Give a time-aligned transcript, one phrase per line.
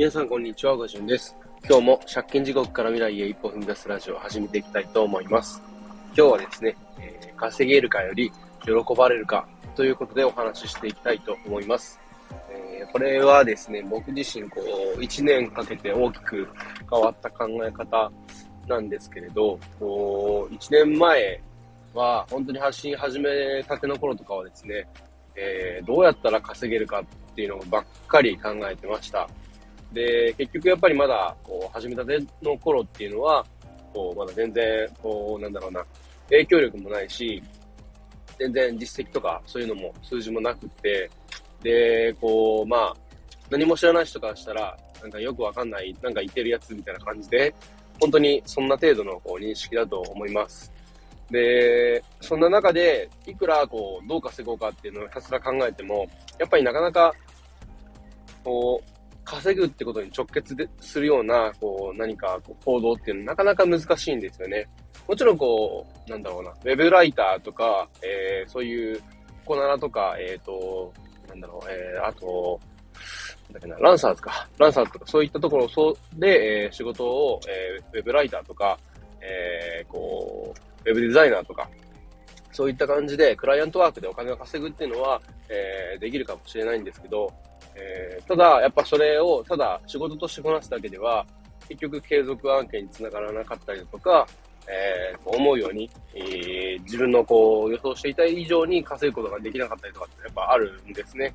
[0.00, 1.36] 皆さんこんにちは、ごじゅんです。
[1.68, 5.62] 今日も借金地獄から未来へ一歩踏み出すラジオを始めていきたいと思います。
[6.16, 8.32] 今日はですね、えー、稼げるかより
[8.64, 9.46] 喜ばれるか
[9.76, 12.00] ということでお話ししていきたいと思います。
[12.50, 14.62] えー、これはですね、僕自身こ
[14.96, 16.48] う、1年かけて大きく
[16.90, 18.10] 変わった考え方
[18.66, 21.42] なんですけれど、こう、1年前
[21.92, 24.88] は本当に発信始めたての頃とかはですね、
[25.36, 29.28] えー、どうやったら稼げるかっていうのばっかり考えてました。
[29.92, 33.44] で、結局やっぱりまだ、こう、始めたての頃っていうのは、
[33.92, 35.84] こう、まだ全然、こう、なんだろうな、
[36.28, 37.42] 影響力もないし、
[38.38, 41.10] 全然実績とかそういうのも数字もなくて、
[41.62, 42.96] で、こう、まあ、
[43.50, 47.54] 何も知らない人からしたら、なんかよくわかんない、なんか言ってるやつみたいな感じで、
[48.00, 50.72] 本当にそんな程度のこう認識だと思います。
[51.30, 57.12] で、そんな中で、いくらこう、どう稼ごうかっていうのをひたすら考えても、やっぱりなかなか、
[58.42, 58.89] こう、
[59.30, 64.68] 稼ぐってことに直結でするような、こう、何かこう行動っていうのはなかなか難しいんですよね。
[65.06, 69.00] もちろんこう、なんだろうな、ウェブライターとか、えー、そういう、
[69.44, 70.92] コナラとか、えっ、ー、と、
[71.28, 72.58] なんだろう、えー、あと、
[73.44, 74.48] なんだっけな、ランサーズか。
[74.58, 78.76] ランサーズとか、そういったところそうで、えー、仕事を、えー、ウェブライターとか、
[79.20, 80.52] えー、こ
[80.84, 81.68] う、ウェブデザイナーとか、
[82.50, 87.32] そういった感じで、クライアントワークでお金を稼ぐっていうのは、えー、できるかもしれないんですけど、
[87.74, 91.26] えー、ただ、やっぱそれを、ただ仕事としてこなすだけでは、
[91.68, 94.26] 結局継続案件につながらなかったりだとか、
[94.68, 101.32] えー、思うように、えー、自分のこう予想していた以上に稼ぐことができなかったりとかってやっぱあるんですね。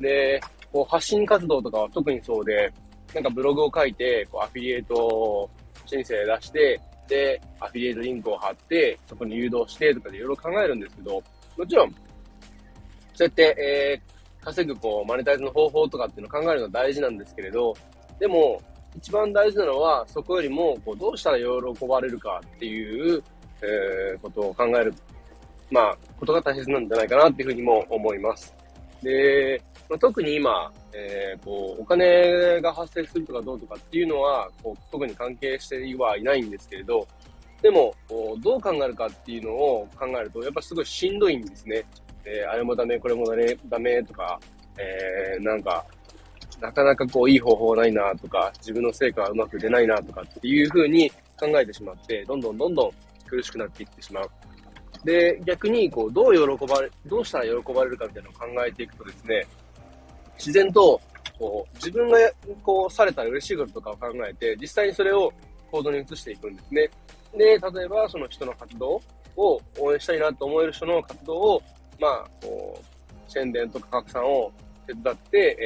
[0.00, 0.40] で、
[0.72, 2.72] こう発信活動とかは特にそうで、
[3.14, 5.48] なんかブログを書いて、こうアフィリエイト
[5.86, 11.22] 申請出して、で、アフィリエイトリンクを貼って、そこに誘導してとかでいろいろ考えるんですけど、
[11.56, 11.90] もちろん、
[13.14, 14.13] そうやって、えー、
[14.44, 17.74] 稼ぐこう、マネタイズの方法とかっていうのを考えるのは大事なんですけれど、
[18.18, 18.60] でも、
[18.96, 23.22] 一番大事なのは、そこよりも、こう、どうしたら喜ばれるかっていう、
[23.62, 24.94] えー、ことを考える、
[25.70, 28.54] まあ、ことが大切なんじゃないかなっていうふうにも思います。
[29.02, 37.06] で、まあ、特に今、えー、こう、お金が発生するとかどうとかっていうのは、こう、特に関係してはいないんですけれど、
[37.62, 37.94] でも、
[38.42, 41.82] どう考えるかっていうのを考えると、やっぱすごいしんどいんですね。
[42.26, 44.38] え、あれもダメ、これもダメ、ダメとか、
[44.78, 45.84] えー、なんか、
[46.60, 52.90] なかなかこう、いい方法ないなとか、自分の成果はうまく出ないなとかっていう風に考えてしまって、どんどんどんどん
[53.26, 54.30] 苦しくなっていってしまう。
[55.04, 59.46] で、逆に、こう、どう喜ばれ、どうしたら喜ばれるかみたいなのを考えていくとですね、
[60.38, 61.00] 自然と、
[61.38, 62.18] こう、自分が、
[62.62, 65.32] こう、されたら嬉しいこととかを考えて、実際にそれを
[65.70, 66.90] 行動に移していくんですね。
[67.36, 69.00] で、例えば、その人の活動
[69.36, 71.62] を応援したいなと思える人の活動を
[71.98, 74.52] まあ、こう、宣伝とか拡散を
[74.86, 75.56] 手伝って、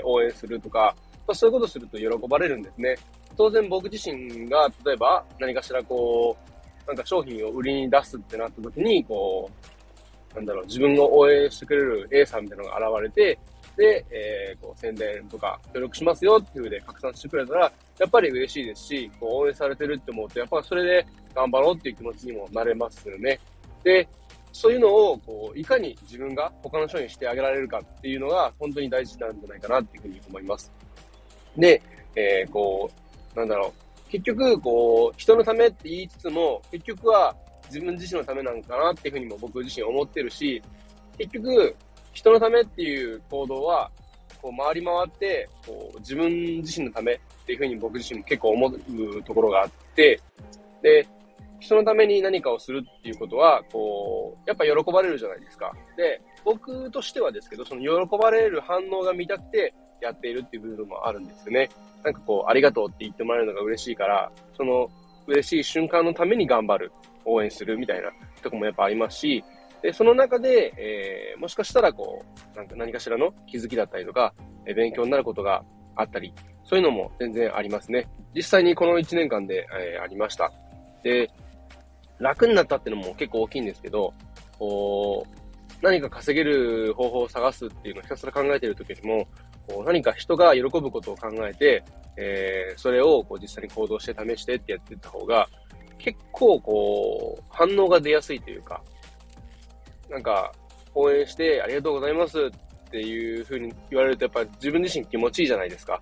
[0.00, 0.94] えー、応援するとか、
[1.26, 2.96] まあ、そういうことすると喜ばれるんですね。
[3.36, 6.36] 当然僕自身が、例えば何かしらこ
[6.84, 9.48] う、なんか商品を売りに出すってなった時に、こ
[10.32, 13.38] う、なんだろう、自分を応援してくれる A さんみたいなのが現れて、
[13.76, 23.38] で、えー、こう宣伝とか協力しますよっていう風で拡散してくれたら、やっぱり嬉しいですし、こう応援されてるって思うと、やっぱそれで頑張ろうっていう気持ちにもなれますよね。
[23.82, 24.06] で、
[24.52, 30.72] そういうのを、こう、いかに自分が他の人にしてあげられるかっていうのが、本当に大事なんじゃないかなっていうふうに思います。
[31.56, 31.82] で、
[32.14, 32.90] えー、こ
[33.34, 33.72] う、なんだろ
[34.08, 34.10] う。
[34.10, 37.34] 結局、こう、人のためって言いつつも、結局は
[37.66, 40.62] 自分自身のためなのかなっていうふうにも僕自身思ってるし、
[41.16, 41.74] 結局、
[42.12, 43.90] 人のためっていう行動は、
[44.42, 50.20] こう回り回って、こう自分自身のためっていうふうに僕自身も結構思うところがあって、
[50.82, 51.06] で、
[51.62, 55.72] 人のために何かをするっていうことは、こう、やっぱ喜ばれるじゃないですか。
[55.96, 61.68] で、僕としてはですけど、その喜ばれる反応が見たくてやっているっていう部分もあるんですよね。
[62.02, 64.90] なんかこう、ありがとうって言ってもらえるのが嬉しいから、その
[65.28, 66.92] 嬉しい瞬間のために頑張る、
[67.24, 68.10] 応援するみたいな
[68.42, 69.44] とこもやっぱありますし、
[69.82, 72.24] で、その中で、えー、もしかしたらこ
[72.54, 74.34] う、なんか何かしらの気づきだったりとか、
[74.66, 75.64] え勉強になることが
[75.94, 78.08] あったり、そういうのも全然ありますね。
[78.34, 80.52] 実際にこの1年間で、えー、ありました。
[81.02, 81.30] で、
[82.22, 84.14] 楽になったってのも結構大きいんですけど、
[84.58, 85.42] こう、
[85.82, 89.26] 何か稼げる方法を探すっていうのをひたすら考えてる時よりも、
[89.66, 91.84] こう何か人が喜ぶことを考えて、
[92.16, 95.48] えー、それをこう実際に行動して試してってやってった方が、
[95.98, 98.82] 結構こう、反応が出やすいというか、
[100.08, 100.52] なんか、
[100.94, 106.00] 応援してありがとうございますっていう風に言われるとやっぱ自分自身気持ちいいじゃないですか。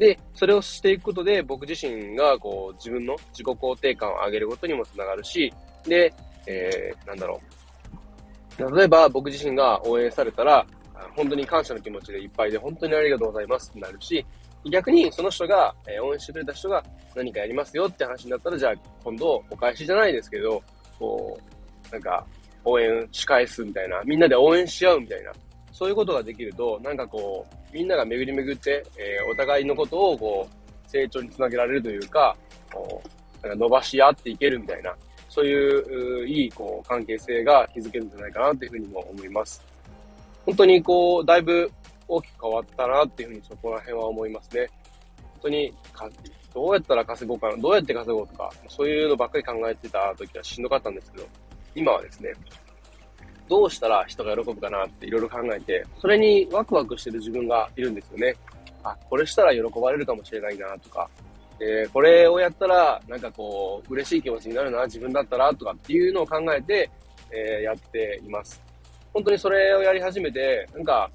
[0.00, 5.52] で、それをしていくことで、僕自身が、こう、自分の自己肯定感を上げることにもつながるし、
[5.84, 6.10] で、
[6.46, 7.38] えー、なんだろ
[8.58, 8.76] う。
[8.76, 10.66] 例えば、僕自身が応援されたら、
[11.14, 14.24] 本当に感謝の気持ちでいっぱいで、本当にありがとうございますってなるし、
[14.70, 16.82] 逆にその人が、えー、応援してくれた人が
[17.14, 18.74] 何かやりますよって話になったら、じゃあ
[19.04, 20.62] 今度お返しじゃないですけど、
[20.98, 21.38] こ
[21.88, 22.26] う、なんか
[22.64, 25.32] 応援し返すみたいな、みんなで応援し合うみたいな、
[25.72, 32.36] そういうことができると、なんかこう、みんなが巡り巡って、えー、お互いのことをこう、成長につなげられるというか、
[32.72, 33.02] こ
[33.42, 34.94] う、なんか伸ばし合っていけるみたいな、
[35.28, 39.62] そういう、いい、こう、関係性が築けるんじゃないかなっていうふうにも思います。
[40.44, 41.70] 本当にこう、だいぶ
[42.08, 44.66] 大きく変わったなっていうふうにそこら辺は思いますね。
[45.34, 45.74] 本当に、
[46.52, 51.28] どうやったら稼ごうかな、どうやって稼ごうとか、そういうのばっかり考えてた時はしんどかったんですけど、
[51.76, 52.32] 今はですね、
[53.50, 58.36] どうしたら人が喜ぶかなっていろいろ考えて、それにワクワクしてる自分がいるんですよね。
[58.84, 61.10] あ、これしたら喜ばれるかもしれないなとか、
[61.58, 66.88] えー、これをやったら、なんかこう、嬉しい気持ちになるな、自分だったらとかっていうのを考えて、
[67.32, 68.62] えー、やっています。
[69.12, 71.10] 本当にそれをやり始めて、なんか、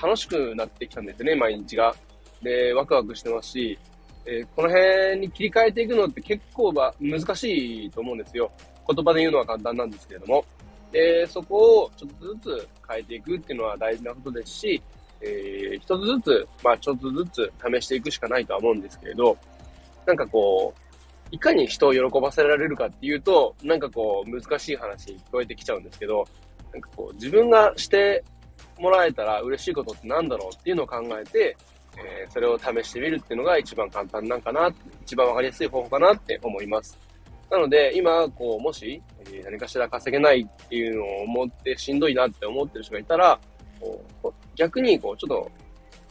[0.00, 1.92] 楽しくなってきたんですね、毎日が。
[2.40, 3.78] で、ワクワクしてますし、
[4.24, 8.50] えー、この辺に切り替えていくのって結構は難しいと思うんですよ。
[8.86, 10.44] 言葉で言うのは簡単なんですけれども。
[10.92, 14.82] で、そこをちょっとずつ変えていくっていうのは大事なことですし、
[15.20, 19.36] えー、一つずつ、まあちょっとずつ試していくしかないとは思うんですけれど、
[20.06, 20.88] なんかこう、
[21.30, 26.26] いかに人を喜ばせられるかっていうと、なんかこう、難しい話に聞こえてきちゃうんですけど、
[26.72, 28.24] なんかこう、自分がして
[28.78, 31.56] もらえたら嬉しいことって何だろうっていうのを考えて、
[31.96, 34.70] えー、それを試してみるっていうのが一番簡単なんかな、
[35.02, 36.96] 一番わかりやすい方法かなって思います。
[37.50, 39.00] なので、今、こう、もし、
[39.32, 43.38] え何かしら稼げないっていうのを思ってしんどいなって思ってる人がいたら、
[43.80, 45.50] こう逆に、こう、ちょっと、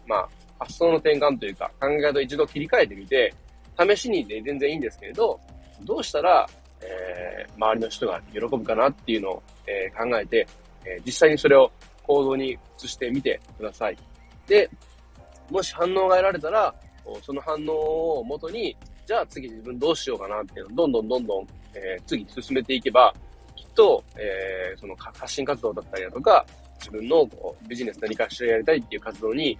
[0.05, 0.29] まあ、
[0.59, 3.33] 発想の転換というか、考え方を一度切り替えてみて、
[3.79, 5.39] 試しにで全然いいんですけれど、
[5.83, 6.47] どうしたら、
[6.81, 10.47] えー、周りの人が喜ぶかなっていうのを、えー、考えて、
[10.85, 11.71] えー、実際にそれを
[12.03, 13.97] 行動に移してみてください。
[14.47, 14.69] で、
[15.49, 16.73] もし反応が得られたら、
[17.21, 18.75] その反応をもとに、
[19.07, 23.13] じゃあ次自分どうしようかなっていうのをどんどんどんどん、えー、次進めていけば、
[23.55, 26.45] きっと、えー、その発信活動だったりだとか、
[26.77, 29.57] 自分のこうビジネス何かしらやりたいっていう活動に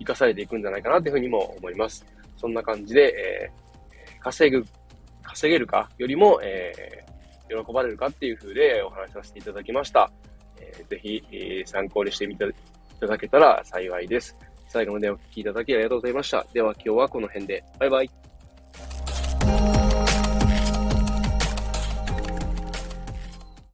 [0.00, 2.04] 生かされていくんじゃないかなっていうふうにも思います。
[2.36, 4.64] そんな感じで、えー、稼ぐ、
[5.22, 10.10] 稼げるかよりも、えー、喜ばれるかっていう風でお話しさせていただきました。
[10.58, 12.48] えー、ぜひ、えー、参考にしてみてい
[12.98, 14.36] ただけたら幸いです。
[14.68, 16.44] 最後までお聴きいただきありがとうございました。
[16.52, 17.62] では今日はこの辺で。
[17.78, 18.25] バイバイ。